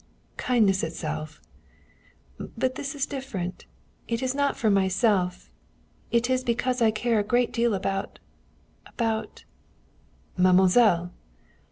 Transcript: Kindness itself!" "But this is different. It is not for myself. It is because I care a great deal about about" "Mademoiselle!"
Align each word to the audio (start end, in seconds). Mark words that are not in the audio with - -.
Kindness 0.37 0.81
itself!" 0.81 1.39
"But 2.57 2.73
this 2.73 2.95
is 2.95 3.05
different. 3.05 3.67
It 4.07 4.23
is 4.23 4.33
not 4.33 4.57
for 4.57 4.71
myself. 4.71 5.51
It 6.09 6.27
is 6.27 6.43
because 6.43 6.81
I 6.81 6.89
care 6.89 7.19
a 7.19 7.23
great 7.23 7.53
deal 7.53 7.75
about 7.75 8.17
about" 8.87 9.43
"Mademoiselle!" 10.37 11.13